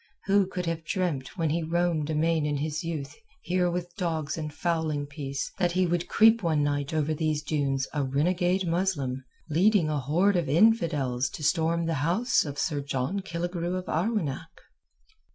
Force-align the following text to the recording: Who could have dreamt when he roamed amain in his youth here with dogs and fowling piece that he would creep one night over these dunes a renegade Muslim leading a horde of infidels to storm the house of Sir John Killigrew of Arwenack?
Who 0.25 0.47
could 0.47 0.65
have 0.65 0.83
dreamt 0.83 1.37
when 1.37 1.51
he 1.51 1.61
roamed 1.61 2.09
amain 2.09 2.43
in 2.43 2.57
his 2.57 2.83
youth 2.83 3.15
here 3.43 3.69
with 3.69 3.95
dogs 3.97 4.35
and 4.35 4.51
fowling 4.51 5.05
piece 5.05 5.51
that 5.59 5.73
he 5.73 5.85
would 5.85 6.07
creep 6.09 6.41
one 6.41 6.63
night 6.63 6.91
over 6.91 7.13
these 7.13 7.43
dunes 7.43 7.87
a 7.93 8.03
renegade 8.03 8.65
Muslim 8.67 9.23
leading 9.47 9.91
a 9.91 9.99
horde 9.99 10.37
of 10.37 10.49
infidels 10.49 11.29
to 11.29 11.43
storm 11.43 11.85
the 11.85 11.93
house 12.01 12.45
of 12.45 12.57
Sir 12.57 12.81
John 12.81 13.19
Killigrew 13.19 13.75
of 13.75 13.85
Arwenack? 13.87 14.61